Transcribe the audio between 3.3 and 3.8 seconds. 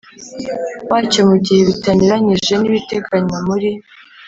muri